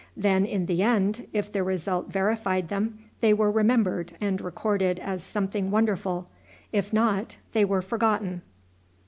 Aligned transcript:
Then, 0.17 0.45
in 0.47 0.65
the 0.65 0.81
end, 0.81 1.27
if 1.31 1.51
the 1.51 1.61
result 1.63 2.07
verified 2.07 2.69
them, 2.69 2.97
they 3.19 3.35
were 3.35 3.51
remembered 3.51 4.13
and 4.19 4.41
recorded 4.41 4.97
as 4.97 5.21
something 5.23 5.69
wonderful; 5.69 6.27
if 6.73 6.91
not, 6.91 7.37
they 7.53 7.63
were 7.65 7.83
forgotten. 7.83 8.41